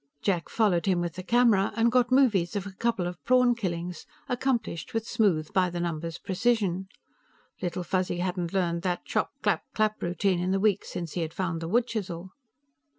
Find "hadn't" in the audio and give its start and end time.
8.17-8.51